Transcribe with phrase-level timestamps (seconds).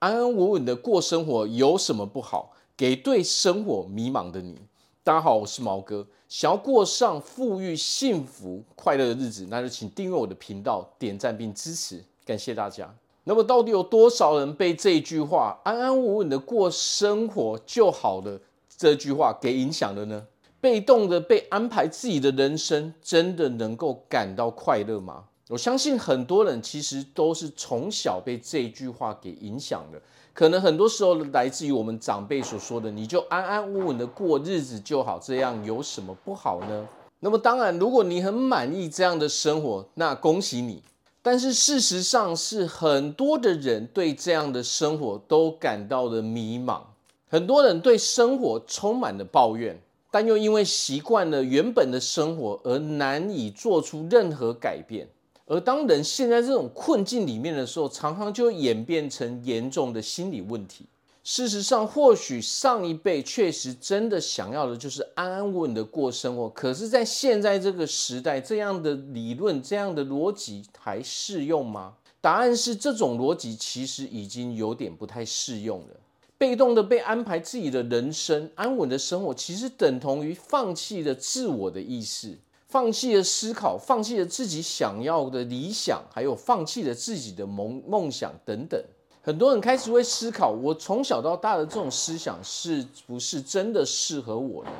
[0.00, 2.52] 安安稳稳的过生活有什么不好？
[2.76, 4.56] 给对生活迷茫的你。
[5.02, 6.06] 大家好，我是毛哥。
[6.28, 12.94] 想要过上富裕、幸福、快乐的日子，那就请订阅我的频道，点赞并支持，感谢大家。
[13.24, 18.40] 那么，到底有多少人被这句话“安安稳稳的过生活就好了”
[18.78, 20.28] 这句话给影响了呢？
[20.60, 25.24] 被动的被安排自己的人生，真的能够感到快乐吗？
[25.48, 30.00] 我相信很多人其实都是从小被这句话给影响的，
[30.34, 36.86] 可能很多时候来自于我们长辈所说的“你就安安稳稳的过日子就好”，这样有什么不好呢？
[37.20, 40.82] 那么当然，如果你很满意这样的生活，那恭喜你。
[41.22, 46.80] 但是事实上是很多的人对这样的生活都感到了迷茫，
[47.28, 55.08] 很多人对生活充满了抱怨，但又因为习惯了原本的生活而难以做出任何改变。
[55.48, 60.84] 而当人陷在这种困境里面的时候，常常就演变成严重的心理问题。
[61.24, 71.94] 事实上，或许上一辈确实真的想要的就是安安稳稳的过生活，可是，在现在这个时代，这样的理论、这样的逻辑还适用吗？
[72.20, 75.96] 答案是，这种逻辑其实已经有点不太适用了。
[76.38, 82.38] 被动的被安排自己的人生，安稳的生活，其实等同于放弃了自我的意识。
[82.68, 88.78] 放弃了思考，放弃了自己想要的理想，还有放弃了自己的梦梦想等等。
[89.22, 94.70] 很多人开始会思考：我从小到大的这种思想是不是真的适合我呢？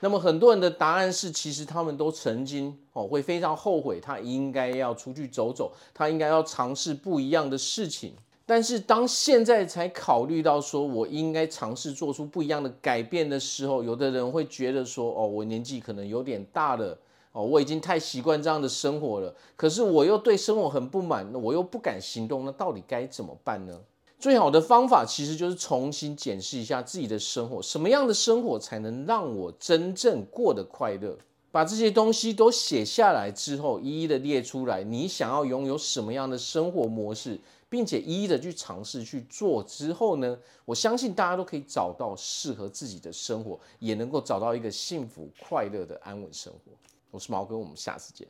[0.00, 8.12] 那么很多人的答案是，其实他们都曾经哦会非常后悔，他应该要出去走走，他应该要尝试不一样的事情。
[8.44, 16.96] 但是当现在才考虑到说我应该尝试做出不一样的改变的时候，有的人会觉得说：哦，我年纪可能有点大了。
[17.32, 23.80] 哦，我已经太习惯这样的生活了，可是我又对生活很不满，我又不敢行动，那到底该怎么办呢？
[24.18, 31.16] 最好的方法其实就是重新检视一下自己的生活，什么样的生活才能让我真正过得快乐？
[31.52, 46.72] 把这些东西都写下来之后，一一的列出来，你想要拥有什么样的生活模式，并且一一的去尝试去做之后呢，我相信大家都可以找到适合自己的生活，也能够找到一个幸福快乐的安稳生活。
[47.10, 48.28] 我是毛哥，我们下次见。